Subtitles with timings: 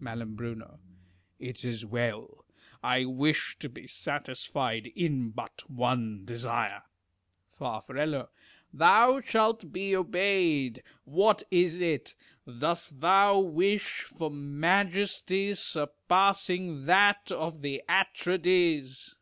[0.00, 0.16] Mai.
[1.38, 2.46] It is well.
[2.82, 6.84] I wish to be satisfied in but one desire.
[7.50, 7.84] Far.
[8.72, 10.82] Thou shalt be obeyed.
[11.04, 12.14] What is it?
[12.46, 19.16] Dost thou wish for majesty surpassing that of the Atrides?